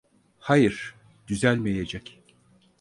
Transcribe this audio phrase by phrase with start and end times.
[0.39, 0.95] Hayır,
[1.27, 2.19] düzelmeyecek.